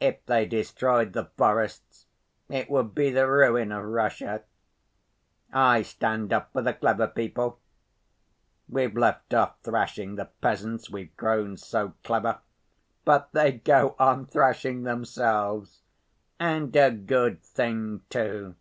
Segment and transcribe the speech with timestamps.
[0.00, 2.06] If they destroyed the forests,
[2.48, 4.44] it would be the ruin of Russia.
[5.52, 7.60] I stand up for the clever people.
[8.66, 12.38] We've left off thrashing the peasants, we've grown so clever,
[13.04, 15.82] but they go on thrashing themselves.
[16.40, 18.56] And a good thing too.